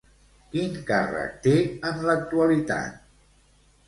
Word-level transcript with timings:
Quin 0.53 0.77
càrrec 0.87 1.35
té 1.47 1.53
en 1.89 2.01
l'actualitat? 2.07 2.97